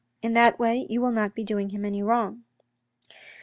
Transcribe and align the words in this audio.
In 0.23 0.33
that 0.33 0.57
way 0.57 0.87
you 0.89 0.99
will 0.99 1.11
not 1.11 1.35
be 1.35 1.43
doing 1.43 1.69
him 1.69 1.85
any 1.85 2.01
wrong. 2.01 2.41